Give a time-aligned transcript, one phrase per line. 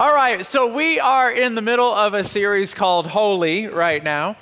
[0.00, 4.36] All right, so we are in the middle of a series called Holy right now.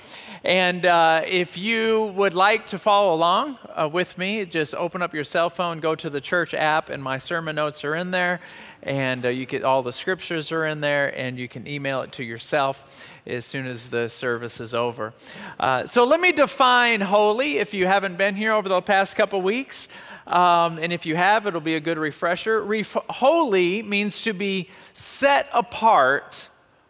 [0.45, 5.13] And uh, if you would like to follow along uh, with me, just open up
[5.13, 8.39] your cell phone, go to the church app, and my sermon notes are in there.
[8.85, 12.13] And uh, you get all the scriptures are in there, and you can email it
[12.13, 15.13] to yourself as soon as the service is over.
[15.59, 19.43] Uh, so let me define holy if you haven't been here over the past couple
[19.43, 19.89] weeks.
[20.29, 22.63] Um, and if you have, it'll be a good refresher.
[22.63, 26.49] Ref- holy means to be set apart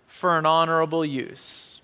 [0.09, 1.81] for an honorable use.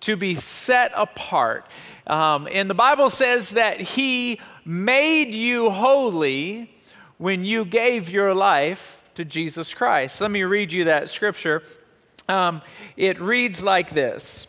[0.00, 1.66] To be set apart.
[2.06, 6.70] Um, and the Bible says that He made you holy
[7.16, 10.20] when you gave your life to Jesus Christ.
[10.20, 11.62] Let me read you that scripture.
[12.28, 12.60] Um,
[12.98, 14.46] it reads like this.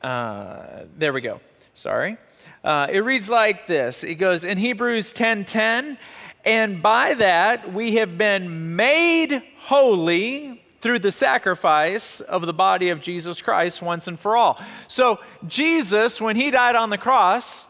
[0.00, 1.40] Uh, there we go.
[1.74, 2.16] Sorry.
[2.64, 5.98] Uh, it reads like this it goes in Hebrews 10 10,
[6.44, 13.00] and by that we have been made holy through the sacrifice of the body of
[13.00, 14.60] Jesus Christ once and for all.
[14.88, 17.66] So, Jesus, when he died on the cross,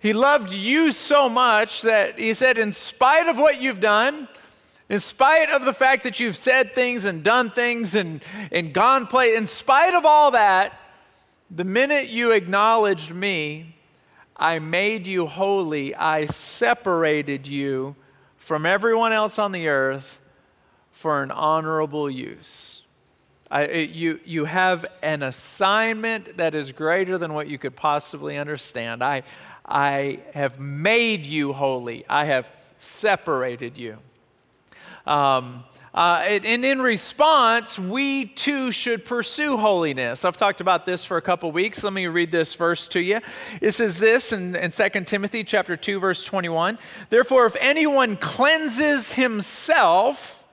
[0.00, 4.28] he loved you so much that he said, in spite of what you've done,
[4.88, 9.06] in spite of the fact that you've said things and done things and, and gone
[9.06, 10.79] play, in spite of all that,
[11.50, 13.76] the minute you acknowledged me,
[14.36, 15.94] I made you holy.
[15.94, 17.96] I separated you
[18.36, 20.20] from everyone else on the earth
[20.92, 22.82] for an honorable use.
[23.50, 28.38] I, it, you, you have an assignment that is greater than what you could possibly
[28.38, 29.02] understand.
[29.02, 29.24] I,
[29.66, 33.98] I have made you holy, I have separated you.
[35.04, 40.24] Um, uh, and in response, we too should pursue holiness.
[40.24, 41.82] I've talked about this for a couple weeks.
[41.82, 43.18] Let me read this verse to you.
[43.60, 46.78] It says this in, in 2 Timothy chapter 2, verse 21.
[47.08, 50.44] Therefore, if anyone cleanses himself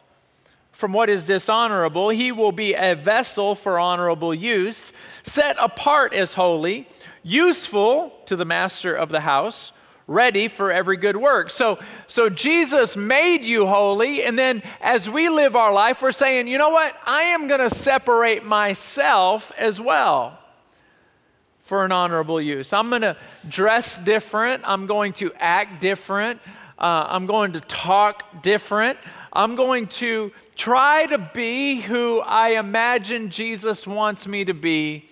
[0.72, 6.34] from what is dishonorable, he will be a vessel for honorable use, set apart as
[6.34, 6.88] holy,
[7.22, 9.72] useful to the master of the house
[10.08, 11.52] ready for every good work.
[11.52, 16.48] So, so Jesus made you holy, and then as we live our life, we're saying,
[16.48, 16.96] you know what?
[17.06, 20.40] I am going to separate myself as well
[21.60, 22.72] for an honorable use.
[22.72, 23.18] I'm going to
[23.50, 24.64] dress different.
[24.66, 26.40] I'm going to act different.
[26.80, 28.98] Uh, I'm going to talk different.
[29.34, 35.10] I'm going to try to be who I imagine Jesus wants me to be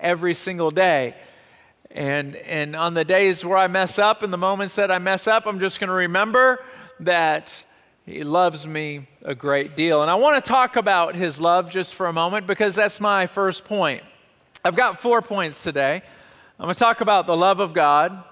[0.00, 1.14] every single day.
[1.94, 5.28] And, and on the days where I mess up and the moments that I mess
[5.28, 6.62] up, I'm just going to remember
[6.98, 7.64] that
[8.04, 10.02] He loves me a great deal.
[10.02, 13.26] And I want to talk about His love just for a moment because that's my
[13.28, 14.02] first point.
[14.64, 16.02] I've got four points today.
[16.58, 18.22] I'm going to talk about the love of God,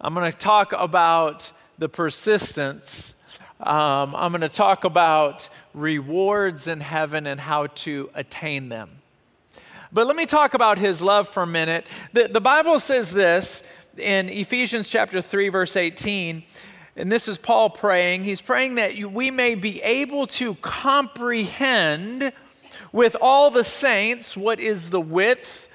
[0.00, 3.14] I'm going to talk about the persistence.
[3.60, 8.97] Um, I'm going to talk about rewards in heaven and how to attain them.
[9.92, 11.86] But let me talk about his love for a minute.
[12.12, 13.62] The, the Bible says this
[13.96, 16.42] in Ephesians chapter 3, verse 18.
[16.96, 18.24] And this is Paul praying.
[18.24, 22.32] He's praying that we may be able to comprehend
[22.92, 25.68] with all the saints what is the width,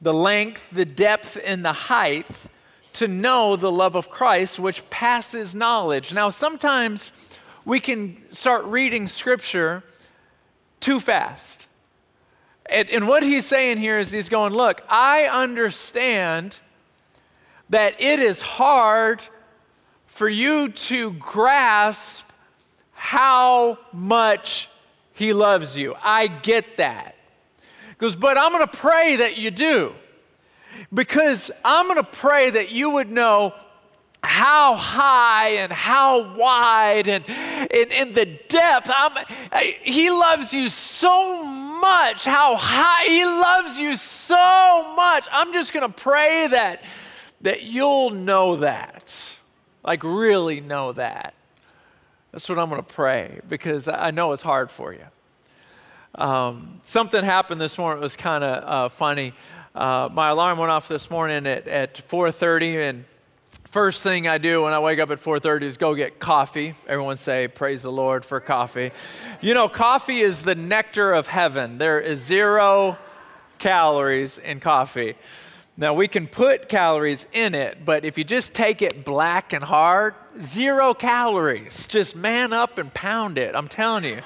[0.00, 2.28] the length, the depth, and the height
[2.92, 6.12] to know the love of Christ, which passes knowledge.
[6.12, 7.12] Now, sometimes
[7.64, 9.82] we can start reading scripture
[10.78, 11.66] too fast.
[12.70, 16.58] And, and what he's saying here is he's going, Look, I understand
[17.68, 19.22] that it is hard
[20.06, 22.30] for you to grasp
[22.92, 24.68] how much
[25.14, 25.94] he loves you.
[26.02, 27.16] I get that.
[27.88, 29.94] He goes, but I'm going to pray that you do.
[30.92, 33.54] Because I'm going to pray that you would know
[34.22, 37.24] how high and how wide and
[37.70, 38.90] in, the depth.
[38.92, 39.12] I'm,
[39.82, 42.24] he loves you so much.
[42.24, 45.26] How high he loves you so much.
[45.32, 46.82] I'm just going to pray that
[47.42, 49.30] that you'll know that.
[49.82, 51.34] Like really know that.
[52.32, 55.04] That's what I'm going to pray because I know it's hard for you.
[56.14, 58.00] Um, something happened this morning.
[58.00, 59.32] It was kind of uh, funny.
[59.74, 63.04] Uh, my alarm went off this morning at, at 4:30, and
[63.70, 66.74] First thing I do when I wake up at 4:30 is go get coffee.
[66.88, 68.90] Everyone say praise the Lord for coffee.
[69.40, 71.78] You know, coffee is the nectar of heaven.
[71.78, 72.98] There is 0
[73.60, 75.14] calories in coffee.
[75.76, 79.62] Now we can put calories in it, but if you just take it black and
[79.62, 81.86] hard, 0 calories.
[81.86, 83.54] Just man up and pound it.
[83.54, 84.20] I'm telling you.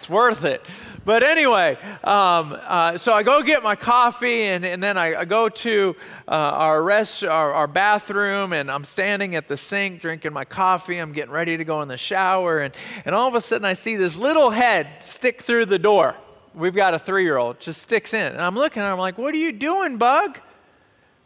[0.00, 0.64] It's worth it.
[1.04, 5.24] But anyway, um, uh, so I go get my coffee, and, and then I, I
[5.26, 5.94] go to
[6.26, 10.96] uh, our rest, our, our, bathroom, and I'm standing at the sink drinking my coffee.
[10.96, 12.74] I'm getting ready to go in the shower, and,
[13.04, 16.16] and all of a sudden I see this little head stick through the door.
[16.54, 18.32] We've got a three year old, just sticks in.
[18.32, 20.40] And I'm looking at her, I'm like, What are you doing, Bug?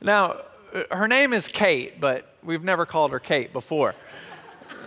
[0.00, 0.38] Now,
[0.74, 3.94] uh, her name is Kate, but we've never called her Kate before.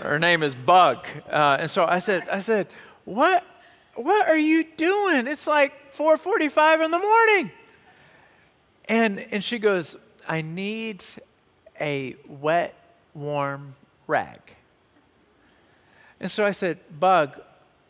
[0.01, 1.07] her name is Bug.
[1.31, 2.67] Uh, and so I said, I said,
[3.05, 3.45] What?
[3.97, 5.27] What are you doing?
[5.27, 7.51] It's like 4:45 in the morning.
[8.85, 9.95] And and she goes,
[10.27, 11.03] I need
[11.79, 12.75] a wet,
[13.13, 14.39] warm rag.
[16.19, 17.39] And so I said, Bug,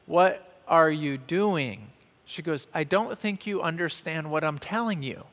[0.06, 1.88] what are you doing?
[2.26, 5.24] She goes, I don't think you understand what I'm telling you.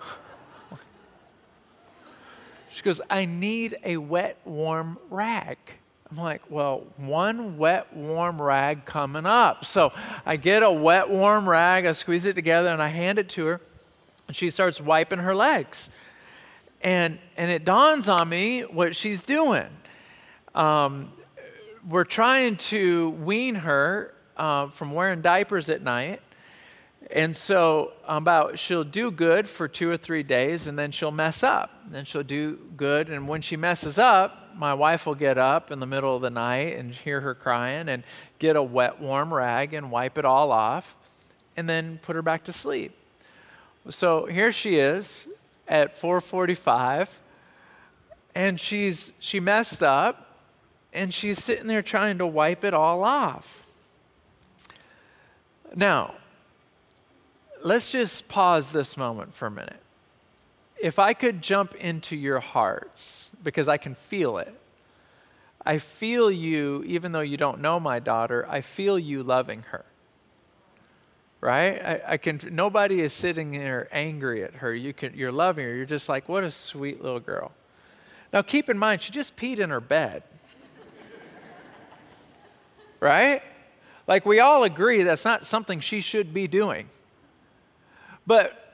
[2.70, 5.58] she goes, I need a wet, warm rag.
[6.10, 9.66] I'm like, well, one wet, warm rag coming up.
[9.66, 9.92] So
[10.24, 13.44] I get a wet, warm rag, I squeeze it together, and I hand it to
[13.46, 13.60] her.
[14.26, 15.90] And she starts wiping her legs.
[16.80, 19.66] And, and it dawns on me what she's doing.
[20.54, 21.12] Um,
[21.86, 26.22] we're trying to wean her uh, from wearing diapers at night.
[27.10, 31.42] And so about she'll do good for two or three days and then she'll mess
[31.42, 31.70] up.
[31.90, 35.78] Then she'll do good and when she messes up, my wife will get up in
[35.78, 38.02] the middle of the night and hear her crying and
[38.38, 40.96] get a wet warm rag and wipe it all off
[41.56, 42.92] and then put her back to sleep.
[43.88, 45.28] So here she is
[45.68, 47.20] at 4:45
[48.34, 50.36] and she's she messed up
[50.92, 53.70] and she's sitting there trying to wipe it all off.
[55.74, 56.14] Now,
[57.62, 59.80] let's just pause this moment for a minute.
[60.80, 64.54] If I could jump into your hearts, because I can feel it.
[65.64, 69.84] I feel you, even though you don't know my daughter, I feel you loving her.
[71.40, 71.80] Right?
[71.80, 74.74] I, I can nobody is sitting there angry at her.
[74.74, 75.74] You can you're loving her.
[75.74, 77.52] You're just like, what a sweet little girl.
[78.32, 80.24] Now keep in mind, she just peed in her bed.
[83.00, 83.42] right?
[84.08, 86.88] Like we all agree that's not something she should be doing.
[88.26, 88.67] But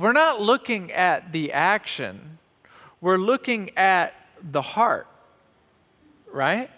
[0.00, 2.38] we're not looking at the action,
[3.02, 5.06] we're looking at the heart,
[6.32, 6.70] right?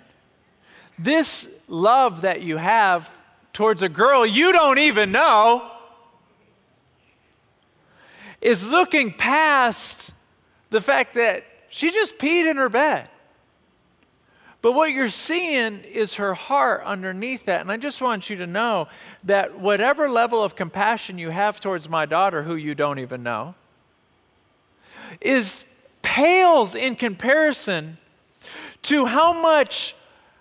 [0.99, 3.09] This love that you have
[3.53, 5.71] towards a girl you don't even know
[8.41, 10.11] is looking past
[10.71, 13.09] the fact that she just peed in her bed.
[14.63, 17.63] But what you're seeing is her heart underneath that.
[17.63, 18.87] And I just want you to know
[19.25, 23.57] that whatever level of compassion you have towards my daughter, who you don't even know,
[25.21, 25.65] is
[26.01, 27.99] pales in comparison
[28.83, 29.97] to how much,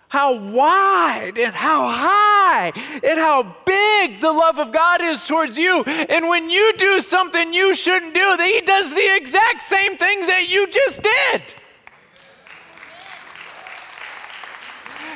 [0.06, 2.72] how wide and how high
[3.04, 5.82] and how big the love of God is towards you.
[5.82, 10.28] And when you do something you shouldn't do, that He does the exact same things
[10.28, 11.54] that you just did.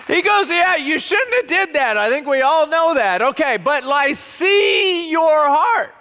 [0.07, 1.97] He goes, Yeah, you shouldn't have did that.
[1.97, 3.23] I think we all know that.
[3.23, 5.93] Okay, but I see your heart.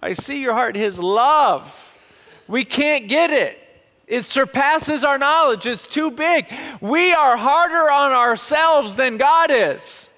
[0.00, 1.74] I see your heart, his love.
[2.46, 3.58] We can't get it.
[4.06, 5.66] It surpasses our knowledge.
[5.66, 6.46] It's too big.
[6.80, 10.08] We are harder on ourselves than God is.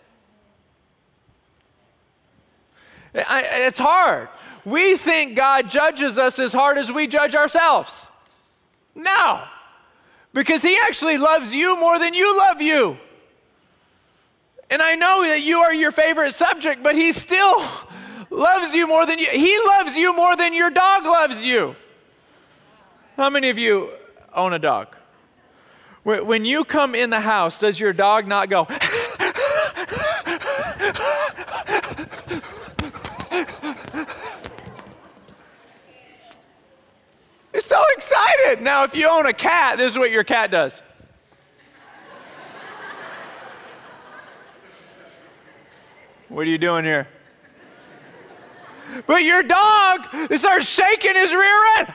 [3.13, 4.29] it's hard.
[4.65, 8.07] We think God judges us as hard as we judge ourselves.
[8.95, 9.43] No
[10.33, 12.99] because He actually loves you more than you love you.
[14.71, 17.63] And I know that you are your favorite subject, but He still
[18.31, 19.27] loves you more than you.
[19.27, 21.75] He loves you more than your dog loves you.
[23.17, 23.91] How many of you
[24.35, 24.97] own a dog?
[26.05, 28.67] When you come in the house, does your dog not go?
[37.59, 37.83] so
[38.41, 38.63] excited.
[38.65, 40.83] Now, if you own a cat, this is what your cat does.
[46.29, 47.09] what are you doing here?
[49.07, 50.07] But your dog
[50.37, 51.89] starts shaking his rear end.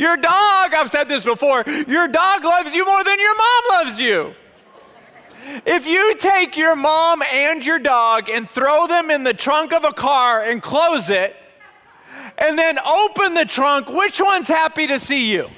[0.00, 4.00] your dog, I've said this before, your dog loves you more than your mom loves
[4.00, 4.34] you.
[5.66, 9.84] If you take your mom and your dog and throw them in the trunk of
[9.84, 11.36] a car and close it,
[12.40, 15.48] and then open the trunk, which one's happy to see you?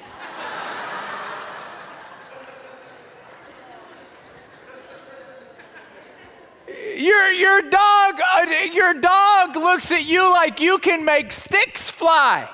[6.95, 12.49] Your, your dog uh, your dog looks at you like you can make sticks fly.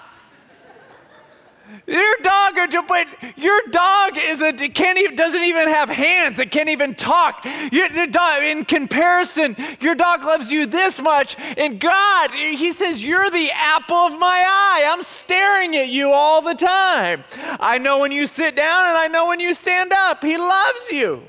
[1.87, 3.07] Your dog dog, but
[3.37, 6.39] your dog is a can't even, doesn't even have hands.
[6.39, 7.45] It can't even talk.
[7.71, 13.29] Your, dog, in comparison, your dog loves you this much, and God, He says, "You're
[13.29, 14.89] the apple of my eye.
[14.91, 17.23] I'm staring at you all the time.
[17.59, 20.23] I know when you sit down, and I know when you stand up.
[20.23, 21.23] He loves you."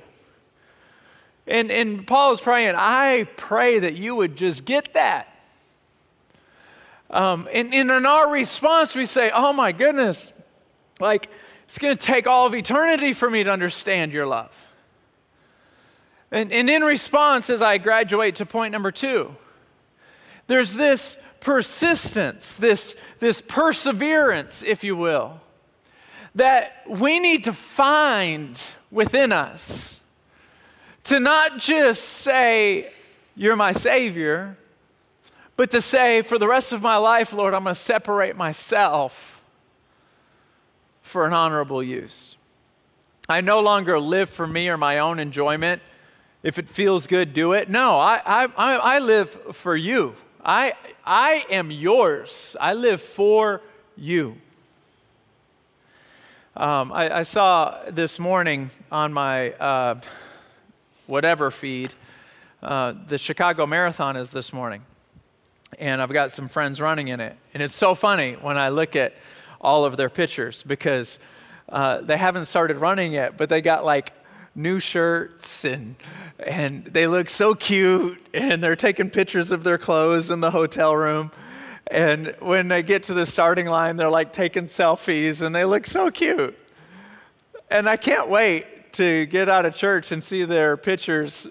[1.46, 5.29] And, and Paul is praying, I pray that you would just get that.
[7.10, 10.32] Um, and, and in our response, we say, Oh my goodness,
[11.00, 11.28] like
[11.64, 14.56] it's going to take all of eternity for me to understand your love.
[16.30, 19.34] And, and in response, as I graduate to point number two,
[20.46, 25.40] there's this persistence, this, this perseverance, if you will,
[26.34, 30.00] that we need to find within us
[31.04, 32.92] to not just say,
[33.34, 34.56] You're my Savior,
[35.60, 39.42] but to say, For the rest of my life, Lord, I'm going to separate myself
[41.02, 42.38] for an honorable use.
[43.28, 45.82] I no longer live for me or my own enjoyment.
[46.42, 47.68] If it feels good, do it.
[47.68, 50.14] No, I, I, I live for you.
[50.42, 50.72] I,
[51.04, 52.56] I am yours.
[52.58, 53.60] I live for
[53.98, 54.38] you.
[56.56, 60.00] Um, I, I, saw this morning on my uh,
[61.06, 61.92] whatever feed.
[62.62, 64.86] Uh, the Chicago Marathon is this morning,
[65.78, 67.36] and I've got some friends running in it.
[67.54, 69.14] And it's so funny when I look at
[69.60, 71.18] all of their pictures because
[71.68, 74.12] uh, they haven't started running yet, but they got like
[74.54, 75.94] new shirts and
[76.44, 80.96] and they look so cute and they're taking pictures of their clothes in the hotel
[80.96, 81.30] room.
[81.86, 85.86] And when they get to the starting line, they're like taking selfies and they look
[85.86, 86.56] so cute.
[87.70, 91.46] And I can't wait to get out of church and see their pictures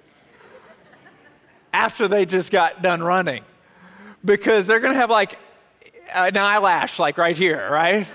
[1.71, 3.43] after they just got done running
[4.23, 5.38] because they're going to have like
[6.13, 8.07] an eyelash like right here, right?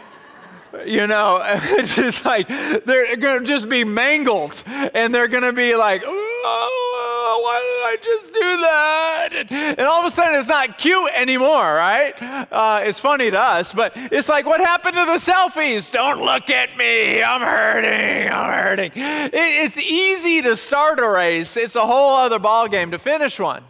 [0.87, 5.53] You know, it's just like they're going to just be mangled and they're going to
[5.53, 9.29] be like, oh, why did I just do that?
[9.33, 12.15] And, and, all of a sudden it's not cute anymore, right?
[12.21, 15.91] Uh, it's funny to us, but it's like, what happened to the selfies?
[15.93, 17.23] Don't look at me.
[17.23, 18.33] I'm hurting.
[18.33, 18.93] I'm hurting.
[18.95, 23.63] It, it's easy to start a race, it's a whole other ballgame to finish one.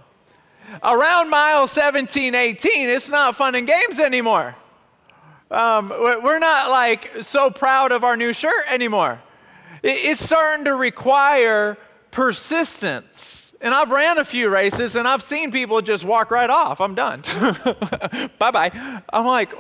[0.83, 4.57] Around mile 17, 18, it's not fun and games anymore.
[5.51, 9.21] Um, we're not like so proud of our new shirt anymore.
[9.83, 11.77] It's starting to require
[12.11, 13.53] persistence.
[13.61, 16.81] And I've ran a few races and I've seen people just walk right off.
[16.81, 17.23] I'm done.
[18.39, 19.03] bye bye.
[19.13, 19.53] I'm like,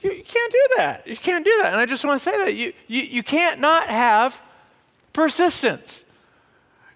[0.00, 1.06] you, you, can't do that.
[1.06, 1.72] You can't do that.
[1.72, 4.40] And I just want to say that you, you, you can't not have
[5.12, 6.04] persistence.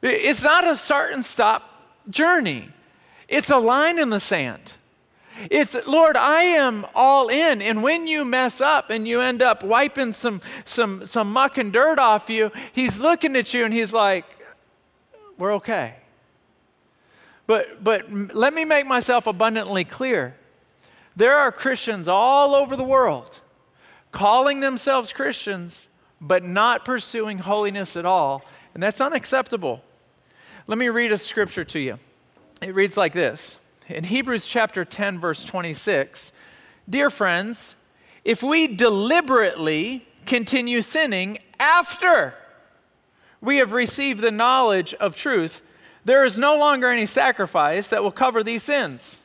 [0.02, 1.68] It's not a start and stop
[2.10, 2.68] journey,
[3.32, 4.74] it's a line in the sand.
[5.50, 7.62] It's, Lord, I am all in.
[7.62, 11.72] And when you mess up and you end up wiping some, some, some muck and
[11.72, 14.26] dirt off you, He's looking at you and He's like,
[15.38, 15.96] we're okay.
[17.46, 20.36] But, but let me make myself abundantly clear.
[21.16, 23.40] There are Christians all over the world
[24.12, 25.88] calling themselves Christians,
[26.20, 28.44] but not pursuing holiness at all.
[28.74, 29.82] And that's unacceptable.
[30.66, 31.98] Let me read a scripture to you.
[32.62, 36.30] It reads like this In Hebrews chapter 10, verse 26,
[36.88, 37.74] Dear friends,
[38.24, 42.34] if we deliberately continue sinning after
[43.40, 45.60] we have received the knowledge of truth,
[46.04, 49.20] there is no longer any sacrifice that will cover these sins.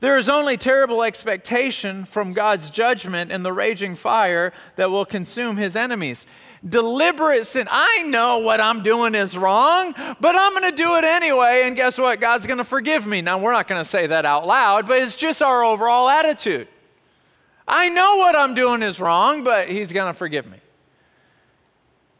[0.00, 5.56] There is only terrible expectation from God's judgment and the raging fire that will consume
[5.56, 6.26] his enemies.
[6.66, 7.68] Deliberate sin.
[7.70, 11.76] I know what I'm doing is wrong, but I'm going to do it anyway, and
[11.76, 12.20] guess what?
[12.20, 13.20] God's going to forgive me.
[13.20, 16.68] Now, we're not going to say that out loud, but it's just our overall attitude.
[17.68, 20.58] I know what I'm doing is wrong, but he's going to forgive me.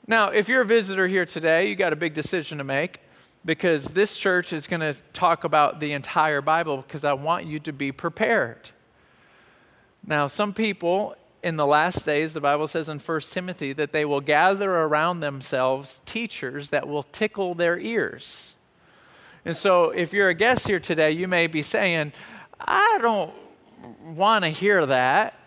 [0.07, 3.01] Now, if you're a visitor here today, you got a big decision to make
[3.47, 7.59] because this church is going to talk about the entire Bible because I want you
[7.61, 8.71] to be prepared.
[10.07, 14.05] Now, some people in the last days, the Bible says in 1 Timothy that they
[14.05, 18.57] will gather around themselves teachers that will tickle their ears.
[19.45, 22.13] And so, if you're a guest here today, you may be saying,
[22.59, 23.33] I don't
[24.17, 25.39] want to hear that.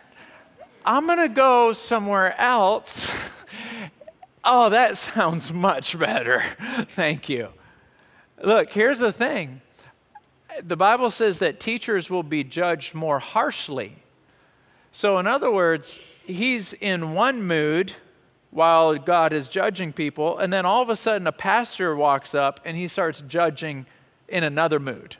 [0.86, 3.12] I'm going to go somewhere else
[4.50, 6.39] Oh, that sounds much better.
[6.60, 7.50] Thank you.
[8.42, 9.62] Look, here's the thing
[10.63, 13.98] the Bible says that teachers will be judged more harshly.
[14.91, 17.94] So, in other words, he's in one mood
[18.51, 22.60] while God is judging people, and then all of a sudden a pastor walks up
[22.65, 23.86] and he starts judging
[24.27, 25.17] in another mood.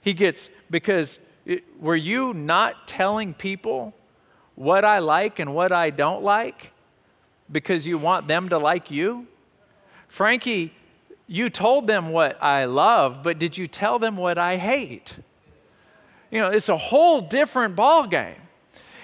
[0.00, 3.94] He gets, because it, were you not telling people
[4.54, 6.72] what I like and what I don't like
[7.50, 9.26] because you want them to like you?
[10.08, 10.74] Frankie,
[11.26, 15.16] you told them what I love, but did you tell them what I hate?
[16.30, 18.36] You know, it's a whole different ballgame.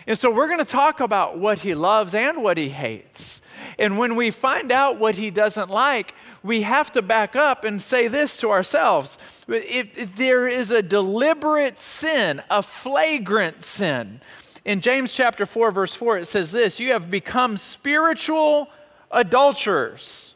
[0.06, 3.40] And so we're going to talk about what he loves and what he hates.
[3.78, 7.83] And when we find out what he doesn't like, we have to back up and
[7.83, 9.18] say this to ourselves.
[9.49, 14.21] If, if there is a deliberate sin, a flagrant sin,
[14.64, 18.68] in James chapter 4, verse 4, it says this You have become spiritual
[19.11, 20.35] adulterers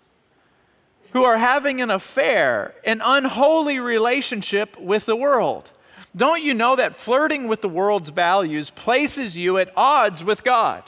[1.13, 5.73] who are having an affair, an unholy relationship with the world.
[6.17, 10.83] Don't you know that flirting with the world's values places you at odds with God?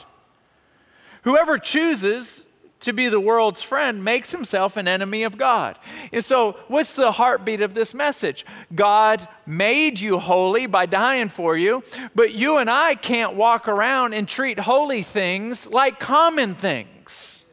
[1.23, 2.45] Whoever chooses
[2.83, 5.79] to be the world's friend makes himself an enemy of God.
[6.11, 8.45] And so, what's the heartbeat of this message?
[8.75, 14.13] God made you holy by dying for you, but you and I can't walk around
[14.13, 17.45] and treat holy things like common things.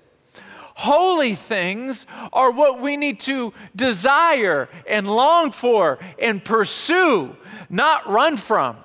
[0.74, 7.36] Holy things are what we need to desire and long for and pursue,
[7.70, 8.76] not run from.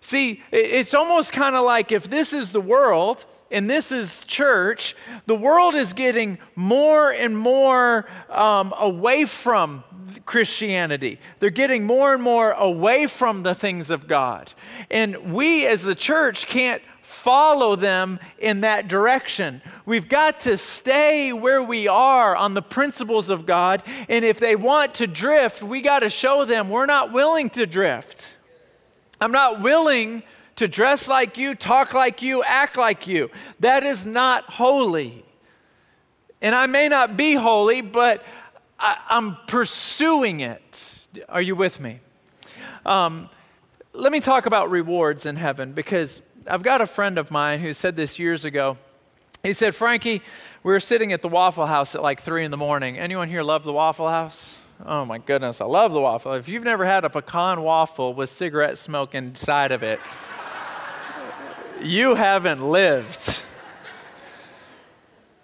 [0.00, 4.94] See, it's almost kind of like if this is the world and this is church,
[5.26, 9.84] the world is getting more and more um, away from
[10.24, 11.18] Christianity.
[11.38, 14.52] They're getting more and more away from the things of God.
[14.90, 19.60] And we as the church can't follow them in that direction.
[19.84, 23.82] We've got to stay where we are on the principles of God.
[24.08, 27.66] And if they want to drift, we got to show them we're not willing to
[27.66, 28.36] drift.
[29.20, 30.22] I'm not willing
[30.60, 33.30] to dress like you, talk like you, act like you.
[33.60, 35.24] That is not holy.
[36.42, 38.22] And I may not be holy, but
[38.78, 41.06] I, am pursuing it.
[41.30, 42.00] Are you with me?
[42.84, 43.30] Um,
[43.94, 47.72] let me talk about rewards in heaven because I've got a friend of mine who
[47.72, 48.76] said this years ago.
[49.42, 50.20] He said, Frankie,
[50.62, 52.98] we were sitting at the Waffle House at like three in the morning.
[52.98, 54.56] Anyone here love the Waffle House?
[54.84, 56.32] Oh my goodness, I love the waffle.
[56.34, 60.00] If you've never had a pecan waffle with cigarette smoke inside of it,
[61.82, 63.42] you haven't lived.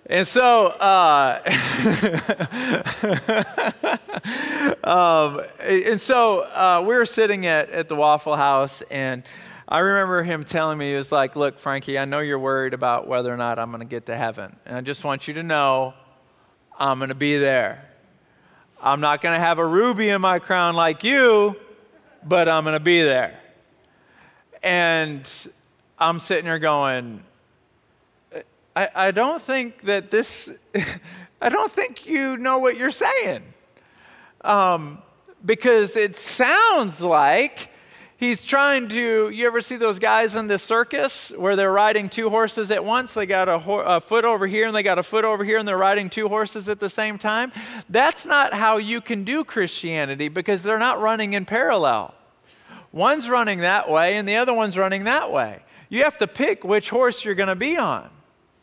[0.08, 1.40] And so, uh,
[4.84, 9.24] um, and so uh, we were sitting at, at the Waffle House, and
[9.66, 13.08] I remember him telling me, he was like, Look, Frankie, I know you're worried about
[13.08, 14.54] whether or not I'm going to get to heaven.
[14.64, 15.94] And I just want you to know
[16.78, 17.84] I'm going to be there.
[18.80, 21.56] I'm not going to have a ruby in my crown like you,
[22.22, 23.40] but I'm going to be there.
[24.62, 25.28] And
[25.98, 27.22] I'm sitting there going,
[28.74, 30.58] I, I don't think that this,
[31.40, 33.42] I don't think you know what you're saying.
[34.42, 34.98] Um,
[35.44, 37.70] because it sounds like
[38.18, 42.28] he's trying to you ever see those guys in the circus where they're riding two
[42.28, 43.14] horses at once?
[43.14, 45.56] They got a, ho- a, foot over here and they got a foot over here
[45.56, 47.52] and they're riding two horses at the same time?
[47.88, 52.12] That's not how you can do christianity because they're not running in parallel.
[52.92, 56.64] One's running that way and the other one's running that way you have to pick
[56.64, 58.08] which horse you're going to be on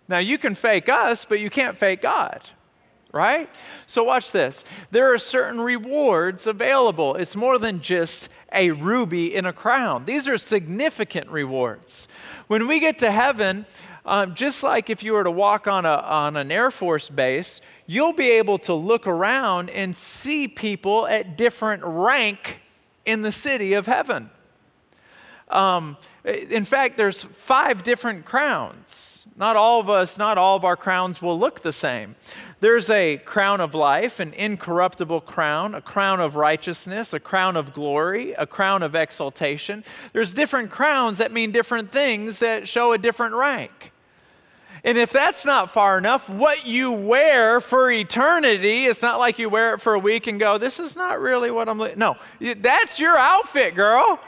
[0.08, 2.42] now you can fake us but you can't fake god
[3.14, 3.48] right?
[3.86, 4.66] So, watch this.
[4.92, 7.16] There are certain rewards available.
[7.16, 12.08] It's more than just a ruby in a crown, these are significant rewards.
[12.48, 13.66] When we get to heaven,
[14.06, 17.62] um, just like if you were to walk on, a, on an Air Force base,
[17.88, 22.60] you'll be able to look around and see people at different rank
[23.06, 24.30] in the city of heaven.
[25.50, 29.26] Um, in fact, there's five different crowns.
[29.36, 32.16] Not all of us, not all of our crowns will look the same.
[32.60, 37.74] There's a crown of life, an incorruptible crown, a crown of righteousness, a crown of
[37.74, 39.84] glory, a crown of exaltation.
[40.14, 43.92] There's different crowns that mean different things that show a different rank.
[44.86, 49.50] And if that's not far enough, what you wear for eternity, it's not like you
[49.50, 51.98] wear it for a week and go, this is not really what I'm looking.
[51.98, 54.20] No, that's your outfit, girl.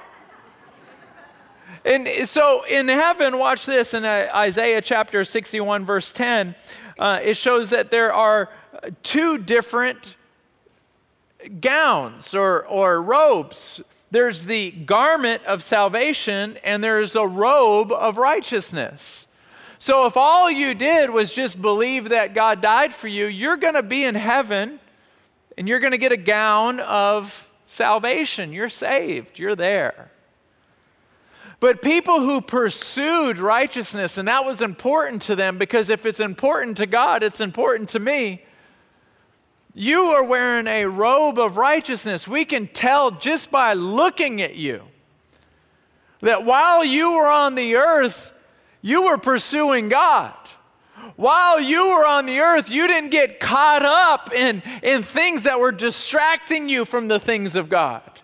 [1.86, 6.56] And so in heaven, watch this in uh, Isaiah chapter 61, verse 10
[6.98, 8.50] uh, it shows that there are
[9.04, 10.16] two different
[11.60, 13.82] gowns or, or robes.
[14.12, 19.28] There's the garment of salvation, and there's a robe of righteousness.
[19.78, 23.74] So, if all you did was just believe that God died for you, you're going
[23.74, 24.80] to be in heaven
[25.58, 28.52] and you're going to get a gown of salvation.
[28.54, 30.12] You're saved, you're there.
[31.60, 36.78] But people who pursued righteousness, and that was important to them because if it's important
[36.78, 38.44] to God, it's important to me.
[39.74, 42.28] You are wearing a robe of righteousness.
[42.28, 44.84] We can tell just by looking at you
[46.22, 48.32] that while you were on the earth,
[48.86, 50.36] You were pursuing God.
[51.16, 55.60] While you were on the earth, you didn't get caught up in, in things that
[55.60, 58.15] were distracting you from the things of God.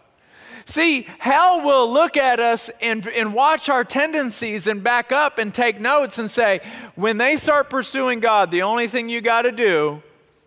[0.71, 5.53] See, hell will look at us and, and watch our tendencies and back up and
[5.53, 6.61] take notes and say,
[6.95, 10.01] when they start pursuing God, the only thing you got to do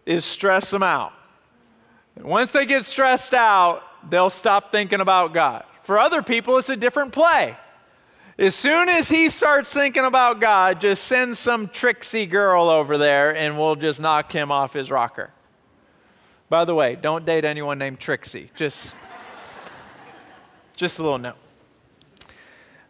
[0.07, 1.13] is stress them out.
[2.19, 5.63] Once they get stressed out, they'll stop thinking about God.
[5.83, 7.55] For other people, it's a different play.
[8.39, 13.37] As soon as he starts thinking about God, just send some tricksy girl over there
[13.37, 15.35] and we'll just knock him off his rocker.
[16.49, 18.51] By the way, don't date anyone named Trixie.
[18.57, 18.95] Just,
[20.77, 21.37] just a little note.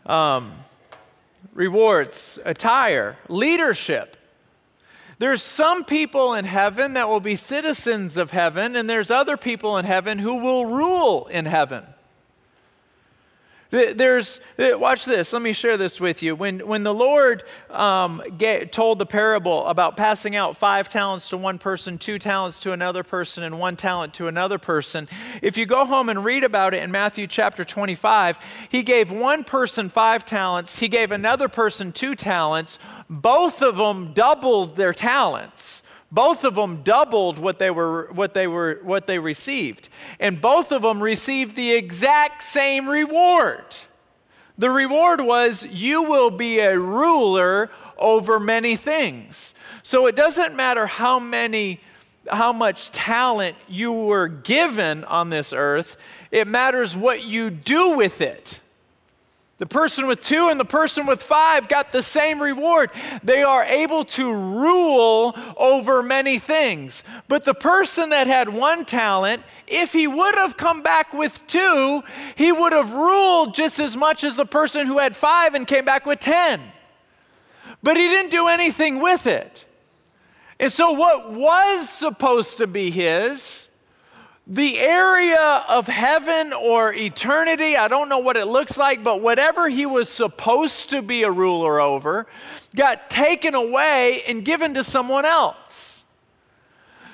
[0.07, 0.53] Um,
[1.53, 4.16] rewards, attire, leadership.
[5.18, 9.79] There's some people in heaven that will be citizens of heaven, and there's other people
[9.79, 11.85] in heaven who will rule in heaven.
[13.74, 15.32] There's, watch this.
[15.32, 16.37] Let me share this with you.
[16.37, 21.37] When, when the Lord um, get, told the parable about passing out five talents to
[21.37, 25.08] one person, two talents to another person, and one talent to another person,
[25.42, 29.42] if you go home and read about it in Matthew chapter 25, he gave one
[29.42, 32.78] person five talents, he gave another person two talents.
[33.10, 35.82] Both of them doubled their talents
[36.14, 39.88] both of them doubled what they were what they were what they received.
[40.20, 43.64] And both of them received the exact same reward.
[44.57, 49.55] The reward was you will be a ruler over many things.
[49.83, 51.81] So it doesn't matter how many
[52.31, 55.96] how much talent you were given on this earth
[56.31, 58.61] it matters what you do with it
[59.59, 62.90] the person with two and the person with five got the same reward.
[63.23, 67.05] They are able to rule over many things.
[67.29, 72.03] But the person that had one talent, if he would have come back with two,
[72.35, 75.85] he would have ruled just as much as the person who had five and came
[75.85, 76.61] back with 10.
[77.81, 79.67] But he didn't do anything with it.
[80.59, 83.69] And so, what was supposed to be his
[84.46, 89.70] the area of heaven or eternity, I don't know what it looks like, but whatever
[89.70, 92.26] he was supposed to be a ruler over
[92.74, 96.04] got taken away and given to someone else.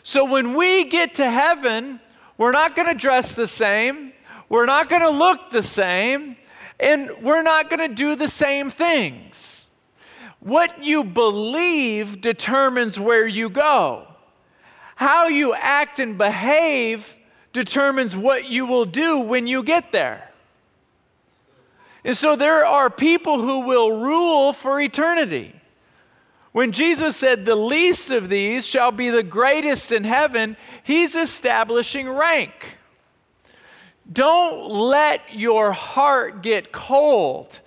[0.02, 2.00] So when we get to heaven,
[2.36, 4.12] we're not going to dress the same,
[4.48, 6.36] we're not going to look the same,
[6.80, 9.68] and we're not going to do the same things.
[10.40, 14.08] What you believe determines where you go.
[14.96, 17.16] How you act and behave
[17.52, 20.30] determines what you will do when you get there.
[22.04, 25.54] And so there are people who will rule for eternity.
[26.52, 32.08] When Jesus said, The least of these shall be the greatest in heaven, he's establishing
[32.08, 32.78] rank.
[34.10, 37.60] Don't let your heart get cold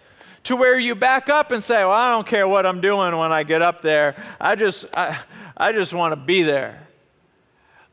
[0.44, 3.32] to where you back up and say, Well, I don't care what I'm doing when
[3.32, 4.16] I get up there.
[4.42, 5.18] I just, I,
[5.56, 6.88] I just want to be there.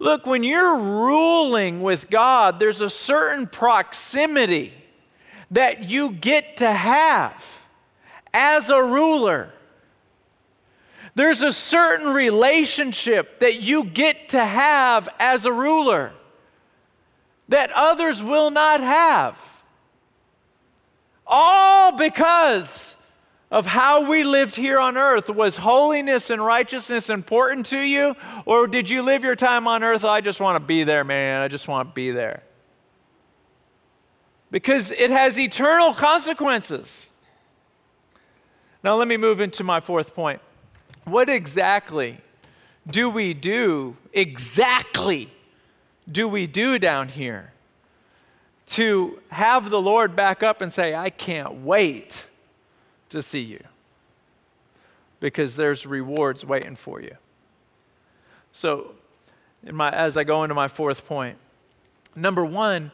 [0.01, 4.73] Look, when you're ruling with God, there's a certain proximity
[5.51, 7.67] that you get to have
[8.33, 9.53] as a ruler.
[11.15, 16.13] There's a certain relationship that you get to have as a ruler
[17.51, 19.39] that others will not have.
[21.27, 22.97] All because
[23.51, 25.29] of how we lived here on earth.
[25.29, 28.15] Was holiness and righteousness important to you?
[28.47, 30.05] Or did you live your time on earth?
[30.05, 31.43] I just want to be there, man.
[31.43, 32.43] I just want to be there.
[34.51, 37.09] Because it has eternal consequences.
[38.83, 40.41] Now, let me move into my fourth point.
[41.05, 42.19] What exactly
[42.87, 43.97] do we do?
[44.13, 45.31] Exactly
[46.11, 47.53] do we do down here
[48.67, 52.27] to have the Lord back up and say, I can't wait
[53.11, 53.63] to see you
[55.21, 57.15] because there's rewards waiting for you.
[58.53, 58.93] So,
[59.71, 61.37] my, as I go into my fourth point,
[62.17, 62.91] number one,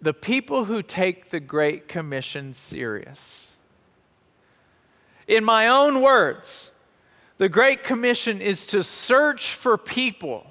[0.00, 3.52] the people who take the Great Commission serious.
[5.26, 6.70] In my own words,
[7.38, 10.46] the Great Commission is to search for people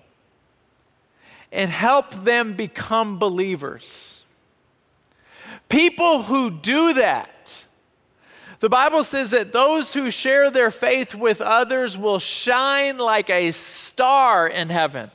[1.51, 4.21] and help them become believers.
[5.69, 7.29] People who do that
[8.59, 13.51] the Bible says that those who share their faith with others will shine like a
[13.51, 15.11] star in heaven.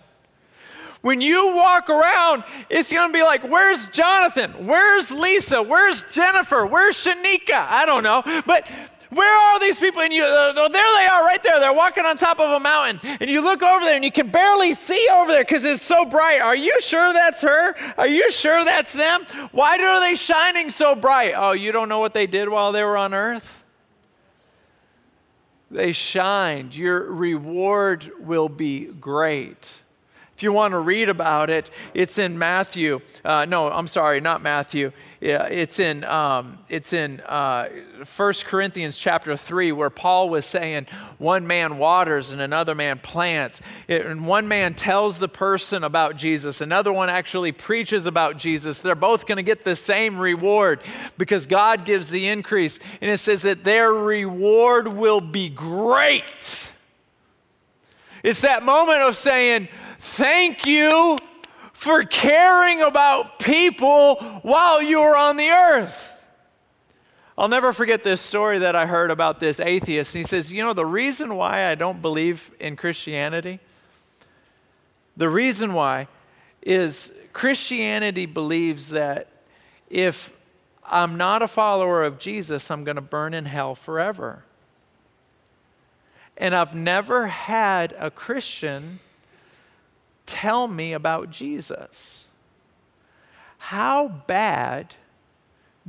[1.00, 4.66] When you walk around, it's going to be like, where's Jonathan?
[4.66, 5.60] Where's Lisa?
[5.60, 6.64] Where's Jennifer?
[6.64, 7.66] Where's Shanika?
[7.68, 8.22] I don't know.
[8.46, 8.70] But
[9.14, 10.02] where are these people?
[10.02, 11.60] And you, uh, there they are right there.
[11.60, 13.00] They're walking on top of a mountain.
[13.20, 16.04] And you look over there and you can barely see over there because it's so
[16.04, 16.40] bright.
[16.40, 17.74] Are you sure that's her?
[17.98, 19.24] Are you sure that's them?
[19.52, 21.34] Why are they shining so bright?
[21.36, 23.62] Oh, you don't know what they did while they were on earth?
[25.72, 26.76] they shined.
[26.76, 29.81] Your reward will be great.
[30.42, 32.98] If you want to read about it, it's in Matthew.
[33.24, 34.90] Uh, no, I'm sorry, not Matthew.
[35.20, 37.68] Yeah, it's in um, it's in uh,
[38.16, 43.60] 1 Corinthians chapter three, where Paul was saying, one man waters and another man plants,
[43.86, 48.82] it, and one man tells the person about Jesus, another one actually preaches about Jesus.
[48.82, 50.80] They're both going to get the same reward
[51.18, 56.66] because God gives the increase, and it says that their reward will be great.
[58.22, 59.68] It's that moment of saying,
[60.04, 61.16] Thank you
[61.72, 66.20] for caring about people while you were on the earth.
[67.38, 70.12] I'll never forget this story that I heard about this atheist.
[70.12, 73.60] He says, You know, the reason why I don't believe in Christianity,
[75.16, 76.08] the reason why
[76.62, 79.28] is Christianity believes that
[79.88, 80.32] if
[80.84, 84.44] I'm not a follower of Jesus, I'm going to burn in hell forever.
[86.36, 88.98] And I've never had a Christian
[90.32, 92.24] tell me about Jesus?
[93.58, 94.94] How bad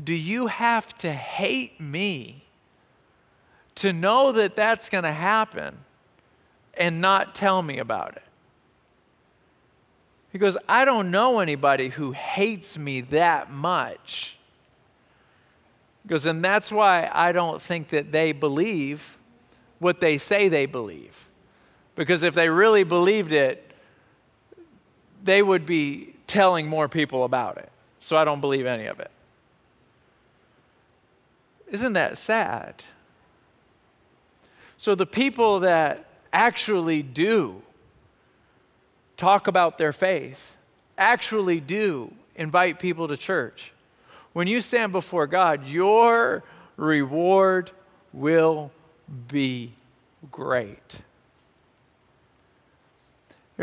[0.02, 2.44] do you have to hate me
[3.76, 5.78] to know that that's going to happen
[6.74, 8.24] and not tell me about it?
[10.34, 14.38] He goes, I don't know anybody who hates me that much.
[16.04, 19.18] He goes, and that's why I don't think that they believe
[19.80, 21.30] what they say they believe.
[21.96, 23.73] Because if they really believed it,
[25.24, 27.70] they would be telling more people about it.
[28.00, 29.10] So I don't believe any of it.
[31.72, 32.84] Isn't that sad?
[34.78, 37.62] So the people that actually do
[39.16, 40.58] talk about their faith,
[40.98, 43.72] actually do invite people to church,
[44.34, 46.44] when you stand before God, your
[46.76, 47.72] reward
[48.12, 48.72] will
[49.28, 49.72] be
[50.32, 50.98] great.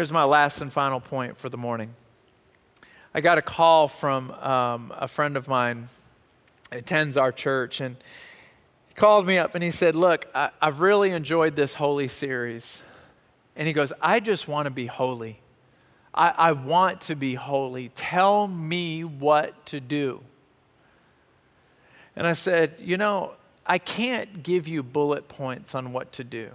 [0.00, 1.94] Here's my last and final point for the morning.
[3.12, 5.88] I got a call from um, a friend of mine
[6.72, 7.96] attends our church, and
[8.88, 12.80] he called me up and he said, Look, I, I've really enjoyed this holy series.
[13.54, 15.38] And he goes, I just want to be holy.
[16.14, 17.90] I, I want to be holy.
[17.90, 20.22] Tell me what to do.
[22.16, 23.34] And I said, You know,
[23.66, 26.52] I can't give you bullet points on what to do.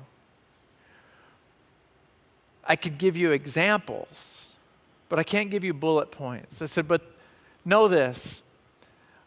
[2.65, 4.49] I could give you examples,
[5.09, 6.61] but I can't give you bullet points.
[6.61, 7.01] I said, but
[7.63, 8.41] know this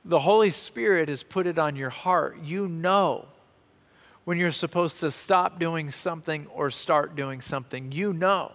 [0.05, 2.38] the Holy Spirit has put it on your heart.
[2.42, 3.27] You know
[4.24, 7.92] when you're supposed to stop doing something or start doing something.
[7.92, 8.53] You know.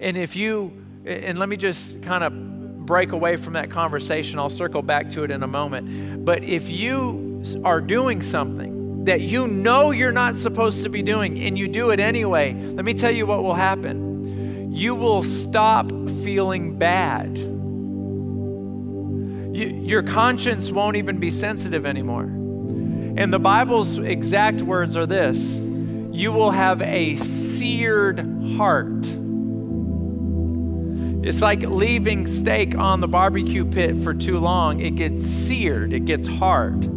[0.00, 4.50] And if you, and let me just kind of break away from that conversation, I'll
[4.50, 6.24] circle back to it in a moment.
[6.24, 8.73] But if you are doing something
[9.04, 12.86] that you know you're not supposed to be doing and you do it anyway, let
[12.86, 14.72] me tell you what will happen.
[14.72, 15.90] You will stop
[16.22, 17.36] feeling bad.
[19.54, 22.24] You, your conscience won't even be sensitive anymore.
[22.24, 25.60] And the Bible's exact words are this
[26.12, 28.20] you will have a seared
[28.56, 29.06] heart.
[31.26, 34.80] It's like leaving steak on the barbecue pit for too long.
[34.80, 36.93] It gets seared, it gets hard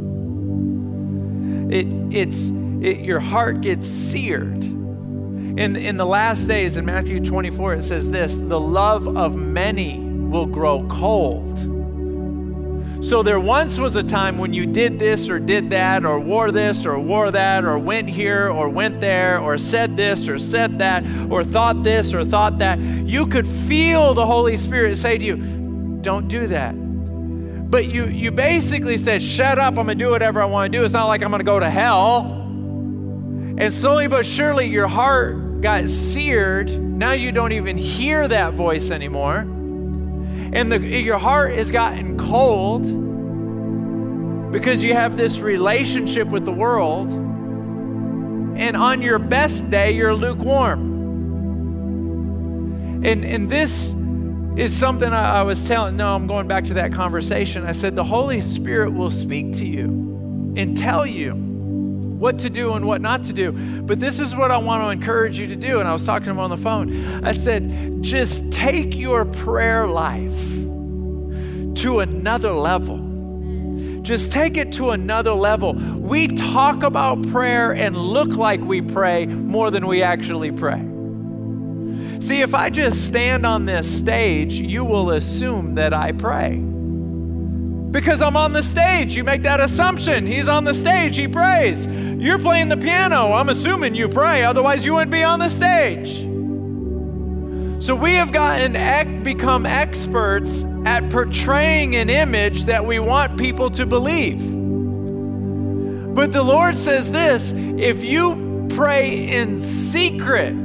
[1.70, 2.38] it, it's,
[2.86, 4.64] it, your heart gets seared.
[4.64, 10.00] In, in the last days, in Matthew 24, it says this the love of many
[10.00, 11.58] will grow cold.
[13.04, 16.52] So there once was a time when you did this or did that or wore
[16.52, 20.80] this or wore that or went here or went there or said this or said
[20.80, 22.80] that or thought this or thought that.
[22.80, 25.38] You could feel the Holy Spirit say to you,
[26.02, 26.87] Don't do that.
[27.70, 30.78] But you, you basically said, Shut up, I'm going to do whatever I want to
[30.78, 30.86] do.
[30.86, 32.22] It's not like I'm going to go to hell.
[33.58, 36.70] And slowly but surely, your heart got seared.
[36.70, 39.40] Now you don't even hear that voice anymore.
[39.40, 42.84] And the, your heart has gotten cold
[44.52, 47.12] because you have this relationship with the world.
[47.12, 50.96] And on your best day, you're lukewarm.
[53.04, 53.94] And, and this
[54.58, 55.98] is something I, I was telling.
[55.98, 57.66] No, I'm going back to that conversation.
[57.66, 59.86] I said, the Holy Spirit will speak to you
[60.58, 63.52] and tell you what to do and what not to do.
[63.52, 65.80] But this is what I want to encourage you to do.
[65.80, 67.24] And I was talking to him on the phone.
[67.24, 70.36] I said, just take your prayer life
[71.82, 73.04] to another level.
[74.02, 75.74] Just take it to another level.
[75.74, 80.87] We talk about prayer and look like we pray more than we actually pray.
[82.20, 86.58] See, if I just stand on this stage, you will assume that I pray.
[87.92, 90.26] Because I'm on the stage, you make that assumption.
[90.26, 91.88] He's on the stage, he prays.
[91.88, 93.34] You're playing the piano.
[93.34, 96.28] I'm assuming you pray, otherwise, you wouldn't be on the stage.
[97.84, 103.86] So we have gotten become experts at portraying an image that we want people to
[103.86, 104.40] believe.
[106.16, 110.56] But the Lord says this if you pray in secret,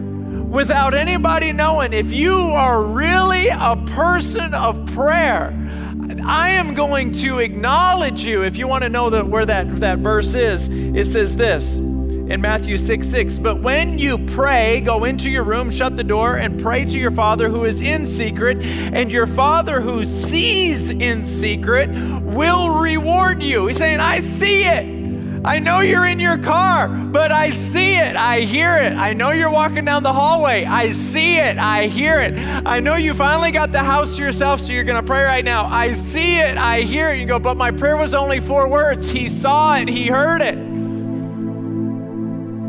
[0.53, 5.59] without anybody knowing, if you are really a person of prayer,
[6.27, 8.45] I am going to acknowledge you.
[8.45, 12.41] If you want to know the, where that, that verse is, it says this in
[12.43, 13.39] Matthew 6 6.
[13.39, 17.11] But when you pray, go into your room, shut the door, and pray to your
[17.11, 21.89] Father who is in secret, and your Father who sees in secret
[22.23, 23.69] will reward you.
[23.69, 25.02] He's saying, I see it.
[25.45, 28.15] I know you're in your car, but I see it.
[28.15, 28.93] I hear it.
[28.93, 30.65] I know you're walking down the hallway.
[30.65, 31.59] I see it.
[31.59, 32.35] I hear it.
[32.65, 35.45] I know you finally got the house to yourself, so you're going to pray right
[35.45, 35.67] now.
[35.67, 36.57] I see it.
[36.57, 37.19] I hear it.
[37.19, 39.11] You go, but my prayer was only four words.
[39.11, 39.89] He saw it.
[39.89, 40.59] He heard it.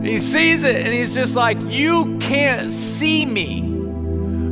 [0.04, 3.62] He sees it, and he's just like, You can't see me,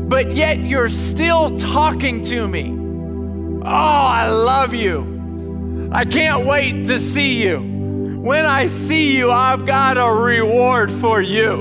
[0.08, 2.72] but yet you're still talking to me.
[3.64, 5.90] Oh, I love you.
[5.92, 7.71] I can't wait to see you.
[8.22, 11.54] When I see you, I've got a reward for you.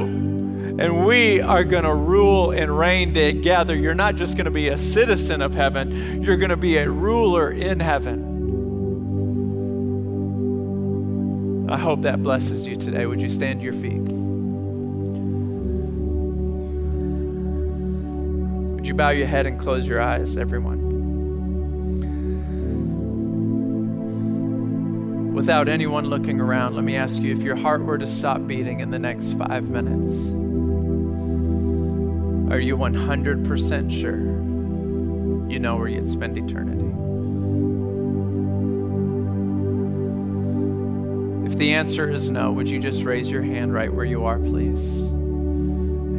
[0.79, 3.75] And we are going to rule and reign together.
[3.75, 6.91] You're not just going to be a citizen of heaven, you're going to be a
[6.91, 8.29] ruler in heaven.
[11.71, 13.07] I hope that blesses you today.
[13.07, 14.03] Would you stand to your feet?
[18.75, 20.90] Would you bow your head and close your eyes, everyone?
[25.33, 28.81] Without anyone looking around, let me ask you if your heart were to stop beating
[28.81, 30.13] in the next five minutes,
[32.53, 36.85] are you 100% sure you know where you'd spend eternity?
[41.47, 44.39] If the answer is no, would you just raise your hand right where you are,
[44.39, 45.01] please?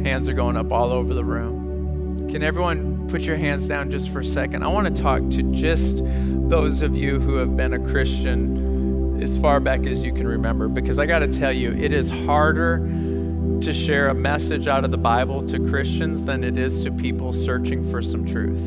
[0.04, 2.28] Hands are going up all over the room.
[2.30, 4.62] Can everyone put your hands down just for a second?
[4.62, 8.71] I want to talk to just those of you who have been a Christian
[9.22, 12.10] as far back as you can remember because I got to tell you, it is
[12.10, 12.78] harder
[13.60, 17.32] to share a message out of the Bible to Christians than it is to people
[17.32, 18.60] searching for some truth.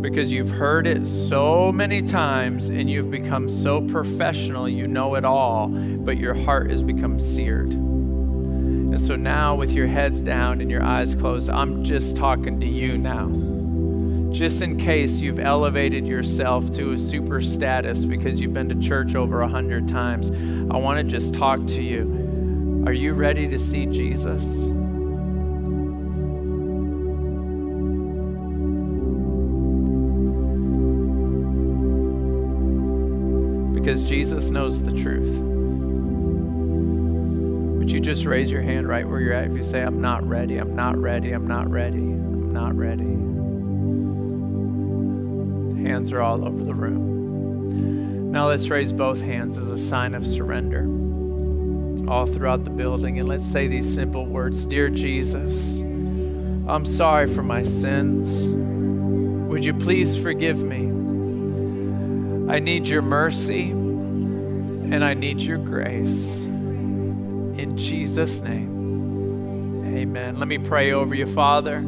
[0.00, 5.24] Because you've heard it so many times and you've become so professional, you know it
[5.24, 7.70] all, but your heart has become seared.
[7.72, 12.66] And so now, with your heads down and your eyes closed, I'm just talking to
[12.66, 13.26] you now
[14.32, 19.14] just in case you've elevated yourself to a super status because you've been to church
[19.14, 20.30] over a hundred times,
[20.70, 22.82] I want to just talk to you.
[22.86, 24.44] Are you ready to see Jesus?
[33.74, 35.38] Because Jesus knows the truth.
[37.78, 40.26] Would you just raise your hand right where you're at if you say, I'm not
[40.26, 43.31] ready, I'm not ready, I'm not ready, I'm not ready?
[45.82, 48.30] Hands are all over the room.
[48.30, 50.84] Now let's raise both hands as a sign of surrender
[52.08, 53.18] all throughout the building.
[53.18, 55.78] And let's say these simple words Dear Jesus,
[56.68, 58.48] I'm sorry for my sins.
[59.50, 60.86] Would you please forgive me?
[62.50, 66.40] I need your mercy and I need your grace.
[66.44, 70.38] In Jesus' name, amen.
[70.38, 71.82] Let me pray over you, Father.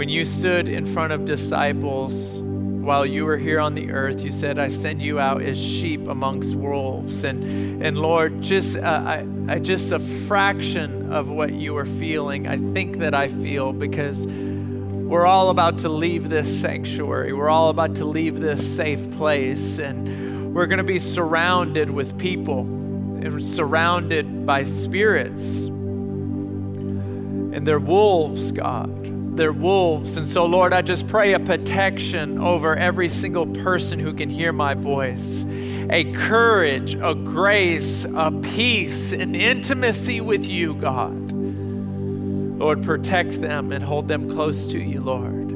[0.00, 4.32] When you stood in front of disciples while you were here on the earth, you
[4.32, 7.22] said, I send you out as sheep amongst wolves.
[7.22, 12.48] And, and Lord, just, uh, I, I, just a fraction of what you were feeling,
[12.48, 17.34] I think that I feel because we're all about to leave this sanctuary.
[17.34, 19.78] We're all about to leave this safe place.
[19.78, 25.66] And we're going to be surrounded with people and surrounded by spirits.
[25.66, 30.18] And they're wolves, God they're wolves.
[30.18, 34.52] And so, Lord, I just pray a protection over every single person who can hear
[34.52, 35.46] my voice
[35.92, 41.32] a courage, a grace, a peace, an intimacy with you, God.
[41.32, 45.50] Lord, protect them and hold them close to you, Lord.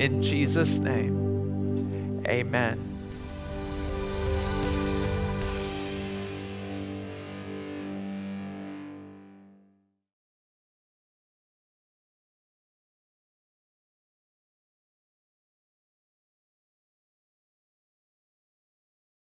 [0.00, 2.87] In Jesus' name, amen.